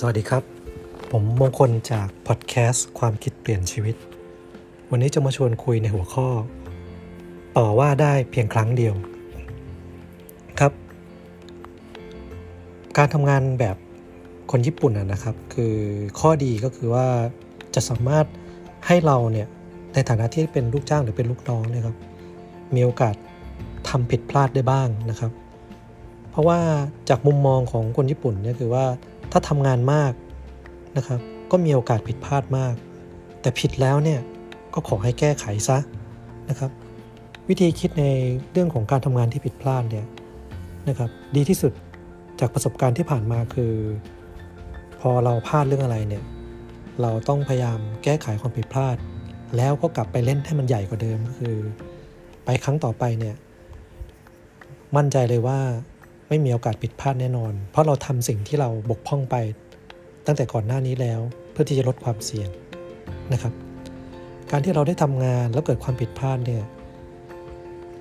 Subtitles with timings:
[0.00, 0.44] สวัสดีครับ
[1.10, 3.96] ผมมงคลจากพอดแคสต์ความคิดเปลี่ยนชีวิต
[4.90, 6.28] วันนี้จะมาชวนคุยในหัวข้อ
[7.56, 8.94] ต่อว่าได้เพียงครั้งเดียว
[10.60, 10.72] ครับ
[12.96, 13.76] การทำงานแบบ
[14.50, 15.74] คนญี่ปุ่นนะครับ คือ
[16.20, 17.06] ข้อดีก็คือว่า
[17.74, 18.26] จะสามารถ
[18.86, 19.48] ให้เราเนี่ย
[19.94, 21.96] ในฐานะที่เป็นลูกจ้างหรือเป็นลูกน้องเนี่ยครับ
[22.74, 23.14] มีโอกาส
[23.88, 25.32] ทำผิดพลาดได้บ้างนะครับ
[26.30, 26.58] เพราะว่า
[27.08, 28.86] จากมุมมองของคนญี่ปุ่นเนี่ยคือว่า
[29.32, 30.12] ถ้าทำงานมาก
[30.96, 32.74] นะครับ ก็มีโอกาสผิดพลาดมาก
[33.40, 34.20] แต่ผิดแล้วเนี่ย
[34.74, 35.78] ก็ขอให้แก้ไขซะ
[36.50, 36.70] นะครับ
[37.48, 38.04] วิธีคิดใน
[38.52, 40.06] เรื่องของการทำงานที่ผิดพลาดเนี่ย
[40.88, 41.72] นะครับดีที่สุด
[42.40, 43.72] จากประสบการณ์ที่ผ่านมาคือ
[45.00, 46.24] พอเราพลาดเรื่องอะไรเนี่ย
[47.00, 48.96] เราต้องพยายามแก้ไขความผิดพลาด
[49.56, 51.56] แล้วก็กลับไปเล่นให้มันใหญ่กว่าเดิมก็คือ
[52.44, 53.36] ไปครั้งต่อไปเนี่ย
[54.96, 55.58] มั่นใจเลยว่า
[56.28, 59.36] ไม่มีโอกาสผิดพลาดแน่นอน เพราะเราทำสิ่งที่เราบกพร่องไป
[60.26, 61.20] ตั้งแต่ก่อนหน้านี้แล้ว
[61.52, 62.48] เพื่อที่จะลดความเสี่ยง
[63.32, 63.52] นะครับ
[64.50, 66.64] การที่เราได้ทำงานแล้วเกิดความผิดพลาดเนี่ย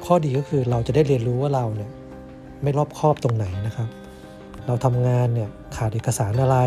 [0.06, 1.92] ข้อดีก็คือเราจะได้เรียนรู้ว่าเราเนี่ย
[2.64, 3.90] ไม่รอบคอบตรงไหนนะครับ
[4.68, 6.58] เราทำงานเนี่ยขาดเอกสารอะไร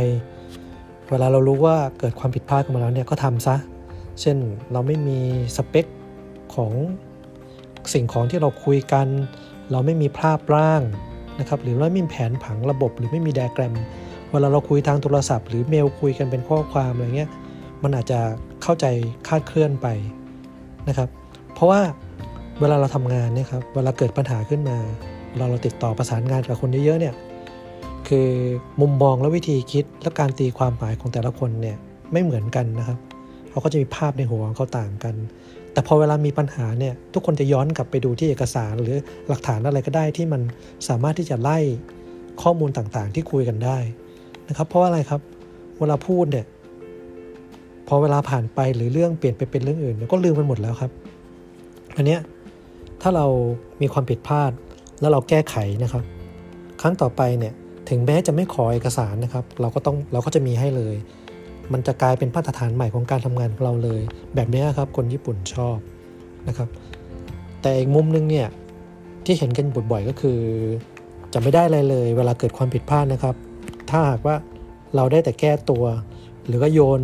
[1.11, 3.57] เวลาเรารู้ว่าเกิดความผิดพลาดขึ้นมาแล้วเนี่ยก็ทำซะ
[4.21, 4.37] เช่น
[4.73, 5.19] เราไม่มี
[5.57, 5.87] สเปค
[6.55, 6.73] ของ
[7.93, 9.07] สิ่งของที่เราคุยกัน
[9.71, 10.83] เราไม่มีภาพร่าง
[11.41, 13.75] นะครับหรือไม่มีแผนผังระบบหรือไม่มีไดแกรม
[14.31, 17.31] เวลาเราคุยทางโทรศัพท์ หรือเมลคุยกันเป็นข้อความอะไรเงี้ย
[17.83, 18.21] มันอาจจะ
[18.63, 18.87] เข้าใจ
[19.29, 19.87] คาดเคลื่อนไป
[20.89, 21.09] นะครับ
[21.55, 21.81] เพราะว่า
[22.61, 24.77] เวลาเราทำงานเนี่ยครับเวลาเกิดปัญหาขึ้นมา
[25.37, 27.15] เราเราติดต่อประสานงานกับคนเยอะๆเนี่ย
[28.09, 28.29] คือ
[28.81, 31.77] มุมมองและวิธีคิดและการตีความหมายของแต่ละคนเนี่ย
[32.13, 32.99] ไม่เหมือนกันนะครับ
[33.51, 35.15] เขาก็จะมีภาพในหัวของเขาต่างกัน
[35.73, 38.97] แต่พอเวลามีปัญหาเนี่ยทุกคนจะย้อนกลับไปดูที่เอกสารหรือ
[39.29, 40.43] หลักฐานอะไรก็ได้ที่มัน
[40.89, 41.59] สามารถที่จะไล่
[42.43, 43.79] ข้อมูลต่างๆ ที่คุยกันได้
[44.49, 45.21] นะครับ เพราะอะไรครับ
[45.79, 46.47] เวลาพูดเนี่ย
[47.89, 50.91] พอเวลาผ่านไปหรือเรื่องเปลี่ยนไปเป็นเรื่องอื่นก็ลืมมันหมดแล้วครับ
[51.97, 52.21] อันเนี้ย
[53.03, 53.27] ถ้าเรา
[53.81, 54.53] มีความผิดพลาด
[55.01, 56.05] แล้วเราแก้ไขนะครับ
[56.81, 57.55] ครั้งต่อไปเนี่ย
[57.89, 60.97] ถึงแม้จะไม่ขอเอกสารนะครับ เราก็ต้องเราก็จะมีให้เลย
[61.73, 64.01] มันจะกลายเป็นมาตรฐานใหม่ของการทำงานของเราเลย
[64.35, 65.79] แบบนี้ครับคนญี่ปุ่นชอบ
[66.49, 66.69] นะครับ
[67.63, 68.49] แต่อีกมุมนึงเนี่ย
[69.25, 70.39] ที่เห็นกันบ่อยๆก็คือ
[71.33, 73.35] จะไม่ได้อะไรเลย เวลาเกิดความผิดพลาดนะครับ
[73.91, 74.37] ถ้าหากว่า
[74.97, 75.85] เราได้แต่แก้ตัว
[76.47, 77.01] หรือก็โยน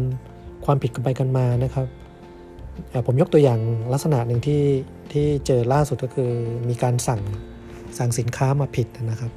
[0.64, 1.86] ความผิดกันไปกันมานะครับ
[3.06, 3.60] ผมยกตัวอย่าง
[3.92, 4.62] ลักษณะหนึ่งที่
[5.12, 6.30] ที่เจอล่าสุดก็คือ
[6.68, 7.20] มีการสั่ง
[7.98, 9.32] สั่งสินค้ามาผิดนะครับ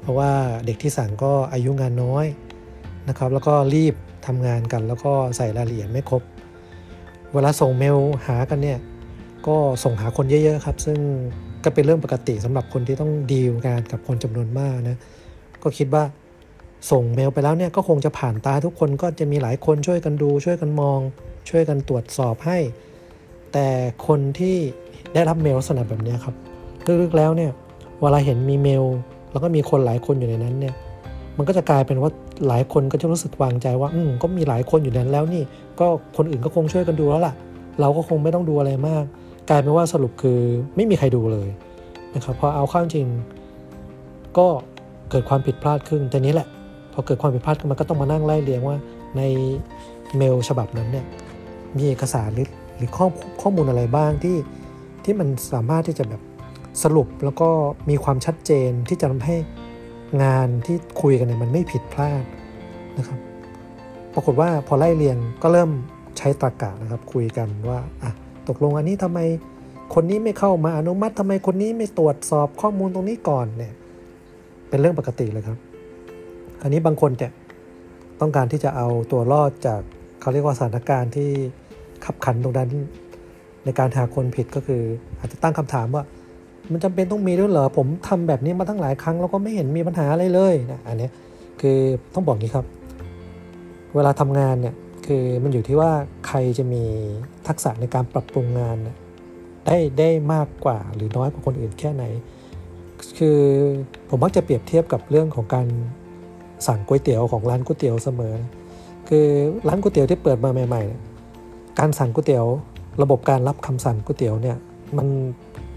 [0.00, 0.30] เพราะว่า
[0.66, 2.26] เด็กที่สั่งก็อายุงานน้อย
[3.08, 3.94] นะครับ แล้วก็รีบ
[4.26, 6.22] ทำงานกัน แล้วก็ใส่รายละเอียดไม่ครบ
[7.34, 8.78] เวลาส่งเมลหากันเนี่ย
[9.46, 10.98] ก็ส่งหาคนเยอะๆครับ ซึ่ง
[11.64, 14.98] ก็เป็นเรื่องปกติสำหรับคนที่ต้องดีลงานกับคนจำนวนมากนะ
[15.62, 16.04] ก็คิดว่า
[16.90, 20.98] ส่งเมลไปแล้วเนี่ยก็คงจะผ่านตาทุกคนก็จะมีหลายคนช่วยกันดู ช่วยกันมอง
[21.50, 22.58] ช่วยกันตรวจสอบให้
[23.52, 23.68] แต่
[24.06, 24.56] คนที่
[25.14, 26.34] ได้รับเมลลักษณะแบบนี้ครับ
[27.02, 27.52] ลึกๆแล้วเนี่ย
[28.00, 28.84] เวลาเห็นมีเมล
[29.30, 30.74] แล้วก็มีคนหลายคนอยู่ในนั้นเนี่ย
[31.40, 32.10] มันก็จะกลายเป็นว่า
[32.48, 35.42] หลายคนก็จะรู้สึกวางใจว่า อืมก็มีหลายคนอยู่นั้นแล้วนี่
[35.80, 35.86] ก็
[36.16, 37.34] คนอื่นก็คงช่วยกันดูแล้วล่ะ
[37.80, 39.04] เราก็คงไม่ต้องดูอะไรมาก
[39.48, 40.38] กลายเป็นว่าสรุปคือ
[40.76, 41.48] ไม่มีใครดูเลย
[42.14, 43.06] นะครับพอเอาข้าจริง
[44.38, 44.46] ก็
[45.10, 46.48] เกิดความผิดพลาดขึ้นแต่นี้แหละ
[46.92, 48.76] พอเกิดความผิดพลาดขึ้นมันก็ต้องมานั่งไล่เรียงว่า
[49.16, 49.22] ใน
[50.16, 51.06] เมลฉบับนั้นเนี่ย
[51.76, 53.06] มีเอกสารหรือหรือข้อ
[53.40, 54.36] ข้อมูลอะไรบ้างที่
[55.04, 56.22] ที่มันสามารถที่จะแบบ
[56.82, 57.48] สรุปแล้วก็
[57.90, 59.36] มีความชัดเจนที่จะทำให้
[60.22, 62.24] งานที่คุยกันเนี่ยมันไม่ผิดพลาด
[62.98, 63.18] นะครับ
[64.14, 65.70] ปรากฏว่าพอไล่เรียงก็เริ่ม
[66.18, 68.10] ใช้ตรรกะนะครับ คุยกันว่าอะ
[68.48, 69.18] ตกลงอันนี้ทำไม
[69.94, 73.72] คนนี้ไม่เข้ามาอนุมัติทำไมคนนี้ไม่ตรวจสอบข้อมูลตรงนี้ก่อนเนี่ย
[74.68, 75.58] เป็นเรื่องปกติเลยครับ
[76.62, 77.32] อันนี้บางคนเนี่ย
[78.20, 79.80] ต้องการที่จะเอาตัวรอดจาก
[80.20, 81.30] เขาเรียกว่าสถานการณ์ที่
[82.04, 82.70] ขับขันตรงนั้น
[83.64, 84.82] ในการหาคนผิดก็คือ
[85.18, 86.02] อาจจะตั้งคำถามว่า
[86.72, 91.08] มันจำเป็นต้องมีด้วยเหรอผมทำแบบนี้มาทั้งหลายครั้งแล้วก็ไม่เห็นมีปัญหาอะไรเลยนะอันนี้
[91.60, 91.78] คือ
[92.14, 92.66] ต้องบอกนี้ครับ
[93.94, 94.74] เวลาทำงานเนี่ย
[95.06, 95.90] คือมันอยู่ที่ว่า
[96.26, 96.82] ใครจะมี
[97.48, 98.76] ทักษะในการปรับปรุงงาน
[99.66, 102.04] ได้ได้มากกว่าหรือน้อยกว่าคนอื่นแค่ไหน
[103.18, 103.38] คือ
[104.08, 105.66] ผมมักจะเปรียบเทียบกับเรื่องของการ
[106.66, 108.34] สั่งก๋วยเตี๋ยวของร้านก๋วยเตี๋ยวเสมอ
[109.08, 109.26] คือ
[109.68, 112.46] ร้านก๋วยเตี๋ยวที่เปิดมาใหม่ๆ การสั่งก๋วยเตี๋ยว
[113.02, 114.56] ระบบการรับคำสั่งก๋วยเตี๋ยวเนี่ย
[114.96, 115.08] มัน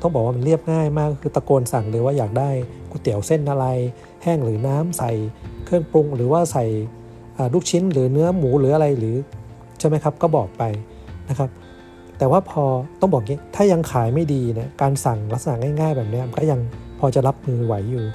[0.03, 2.49] ต้องบอกว่ามันเรียบง่ายมากคือตะโกนสั่งเลยว่าอยากได้
[2.89, 3.65] ก๋วยเตี๋ยวเส้นอะไร
[4.23, 5.11] แห้งหรือน้ำใส่
[5.65, 6.65] เครื่องปรุง หรือว่าใส่
[7.53, 9.15] ลูกชิ้นหรือเนื้อหมูหรืออะไรหรือ
[9.79, 10.63] ใช่ไหมครับก็บอกไป
[11.29, 11.49] นะครับ
[12.17, 12.63] แต่ว่าพอ
[12.99, 16.59] ต้องบอกงี้ถ้ายังขายไม่ดีเนี่ยการสั่งลักษณะง่าย ๆ แบบนี้นก็ยัง
[16.99, 18.05] พอจะรับมือไหวอยู่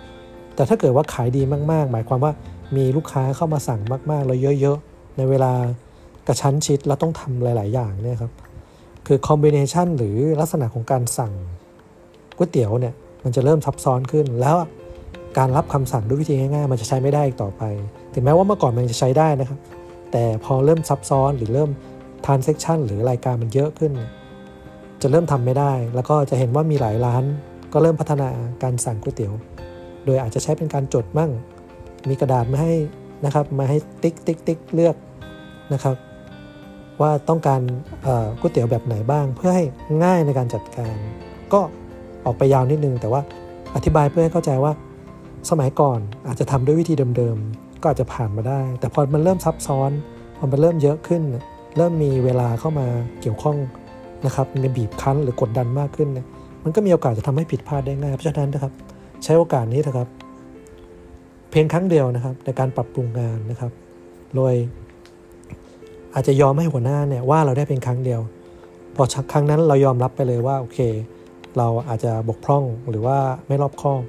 [0.54, 1.42] แต่ถ้าเกิดว่าขายดี
[1.72, 2.32] มากๆ หมายความว่า
[2.76, 3.80] มีลูกค้าเข้ามาสั่ง
[4.10, 5.52] มากๆแล้วเยอะ ๆ ในเวลา
[6.26, 8.32] กระชั้นชิดแล้วต้องทำหลาย ๆ อย่างเนี่ยครับ
[9.06, 11.32] คือคอมบิเนชันหรือลักษณะของการสั่ง
[12.38, 12.94] ก๋วยเตี๋ยวเนี่ย
[13.24, 14.56] มันจะเริ่มซับซ้อนขึ้น แล้ว
[15.38, 17.62] การรับคำสั่งด้วยวิธีง่ายๆ มันจะใช้ไม่ได้อีกต่อไป
[18.14, 19.58] ถึงแม้ว่าเมื่อก่อนมันจะใช้ได้นะครับ
[20.12, 21.70] แต่พอเริ่มซับซ้อนหรือเริ่ม
[22.26, 23.92] transaction หรือรายการมันเยอะขึ้น
[25.02, 27.24] จะเริ่มทำไม่ได้ แล้วก็จะเห็นว่ามีหลายร้าน
[27.72, 28.28] ก็เริ่มพัฒนา
[28.62, 29.32] การสั่งก๋วยเตี๋ยว
[30.04, 31.30] โดยอาจจะใช้เป็นการจดมั่ง
[32.08, 32.74] มีกระดาษมาให้
[33.24, 34.96] นะครับมาให้ติ๊กติ๊กติ๊กเลือก
[35.72, 35.96] นะครับ
[37.00, 37.60] ว่าต้องการ
[38.40, 39.64] ก๋วยเตี๋ยวแบบไหนบ้างเพื่อให้
[40.04, 40.96] ง่ายในการจัดการ
[41.52, 41.60] ก็
[42.28, 43.20] ออกไปยาวนิดนึง แต่ว่า
[43.74, 44.72] อธิบายเพื่อให้เข้าใจว่า
[45.50, 49.90] สมัยก่อนอาจจะทำด้วยวิธีเดิมๆ ก็อาจจะผ่านมาได้ แต่พอมันเริ่มซับซ้อน
[50.38, 51.22] พอมันเริ่มเยอะขึ้น
[51.76, 52.86] เริ่มมีเวลาเข้ามา
[53.20, 53.56] เกี่ยวข้อง
[54.26, 56.08] นะครับมีบีบคั้นหรือกดดันมากขึ้น
[56.64, 58.72] มันก็มีโอกาสจะทำให้ผิดพลาดได้ง่าย เพราะฉะนั้นนะครับ
[59.24, 60.08] ใช้โอกาสนี้นะครับ
[61.50, 63.72] เพียงครั้งเดียวนะครับ ในการปรับปรุงงานนะครับ
[64.36, 64.54] โดย
[66.14, 68.20] อาจจะยอมให้หัวหน้าเนี่ยว่าเราได้เป็นครั้งเดียว
[68.96, 70.78] พอครั้งนั้นเรายอมรับไปเลยว่าโอเค
[71.56, 74.02] เราอาจจะบกพร่องหรือว่าไม่รอบคอบ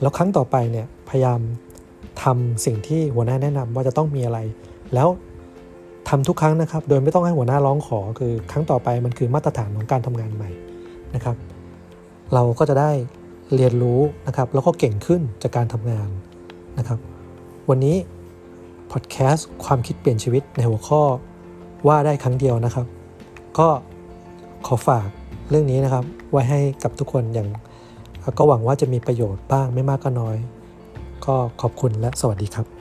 [0.00, 1.40] แล้วครั้งต่อไปเนี่ยพยายาม
[2.22, 4.38] ทำสิ่งที่หัวหน้าแนะนำว่าจะต้องมีอะไร
[4.94, 5.08] แล้ว
[6.08, 10.50] ทำทุกครั้งนะครับ โดยไม่ต้องให้หัวหน้าร้องขอคือครั้งต่อไปมันคือมาตรฐานของการทำงานใหม่
[11.14, 11.36] นะครับ
[12.34, 12.90] เราก็จะได้
[13.54, 16.08] เรียนรู้นะครับ แล้วก็เก่งขึ้นจากการทำงาน
[16.78, 16.98] นะครับ
[17.68, 17.96] วันนี้
[18.92, 21.02] พอดแคสต์ความคิดเปลี่ยนชีวิตในหัวข้อ
[21.88, 22.86] ว่าได้ครั้งเดียวนะครับ
[23.58, 23.68] ก็
[24.66, 25.08] ขอฝาก
[25.48, 27.48] เรื่องนี้นะครับไว้ให้กับทุกคนอย่าง
[28.38, 30.36] ก็หวังว่าจะมีประโยชน์บ้างไม่มากก็น้อย
[31.26, 32.77] ก็ขอบคุณและสวัสดีครับ